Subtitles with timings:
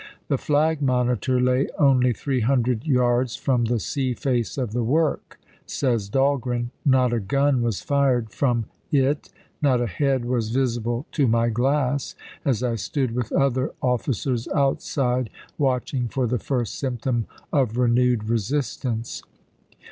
[0.29, 5.39] "The flag monitor lay only three hundred yards from the sea face of the work,"
[5.67, 9.29] says Dahlgren;" not a gun was fired from it;
[9.61, 14.47] not a head was visible to my glass, as I stood c^Sittee with other officers
[14.55, 15.29] outside
[15.59, 16.79] watching for the first It thenwar!
[16.79, 19.21] symptom of renewed resistance."